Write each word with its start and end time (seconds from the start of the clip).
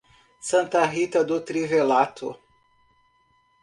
Santa 0.47 0.83
Rita 0.87 1.23
do 1.23 1.39
Trivelato 1.39 2.35